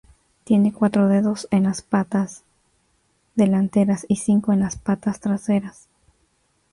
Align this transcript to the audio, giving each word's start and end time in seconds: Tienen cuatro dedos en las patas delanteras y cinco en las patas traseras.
Tienen 0.45 0.71
cuatro 0.71 1.07
dedos 1.09 1.47
en 1.51 1.61
las 1.61 1.83
patas 1.83 2.41
delanteras 3.35 4.07
y 4.09 4.15
cinco 4.15 4.51
en 4.51 4.59
las 4.61 4.75
patas 4.75 5.19
traseras. 5.19 5.89